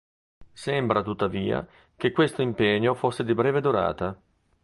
[0.53, 1.63] Sembra tuttavia
[1.95, 4.19] che questo impegno fosse di breve durata.